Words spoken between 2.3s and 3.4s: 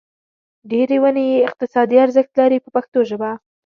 لري په پښتو ژبه.